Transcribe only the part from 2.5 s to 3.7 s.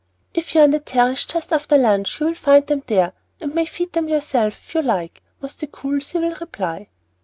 them there, and may